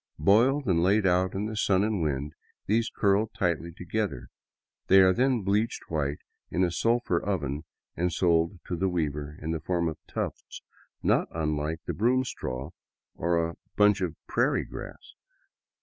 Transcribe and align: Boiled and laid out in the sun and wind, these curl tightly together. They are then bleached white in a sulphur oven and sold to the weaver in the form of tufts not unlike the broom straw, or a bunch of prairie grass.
Boiled 0.17 0.65
and 0.65 0.81
laid 0.81 1.05
out 1.05 1.35
in 1.35 1.45
the 1.45 1.55
sun 1.55 1.83
and 1.83 2.01
wind, 2.01 2.33
these 2.65 2.89
curl 2.89 3.27
tightly 3.37 3.71
together. 3.71 4.29
They 4.87 4.99
are 5.01 5.13
then 5.13 5.43
bleached 5.43 5.91
white 5.91 6.17
in 6.49 6.63
a 6.63 6.71
sulphur 6.71 7.23
oven 7.23 7.65
and 7.95 8.11
sold 8.11 8.57
to 8.65 8.75
the 8.75 8.89
weaver 8.89 9.37
in 9.39 9.51
the 9.51 9.59
form 9.59 9.87
of 9.87 9.99
tufts 10.07 10.63
not 11.03 11.27
unlike 11.29 11.81
the 11.85 11.93
broom 11.93 12.23
straw, 12.23 12.71
or 13.13 13.47
a 13.47 13.55
bunch 13.75 14.01
of 14.01 14.15
prairie 14.27 14.65
grass. 14.65 15.13